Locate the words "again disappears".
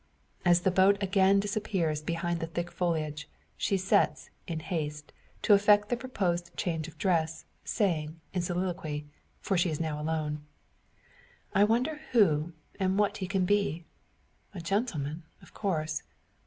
0.99-2.01